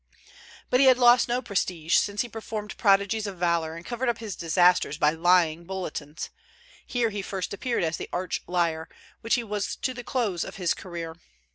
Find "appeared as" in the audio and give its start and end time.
7.53-7.97